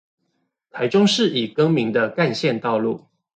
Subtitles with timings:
[0.71, 3.05] 台中市已更名的幹線道路